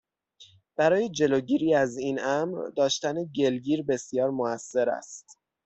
برای 0.77 1.09
جلوگیری 1.09 1.73
ازا 1.73 2.01
ین 2.01 2.19
امر، 2.23 2.67
داشتن 2.77 3.15
گلگیر 3.35 3.83
بسیار 3.83 4.29
موثر 4.31 4.89
است. 4.89 5.37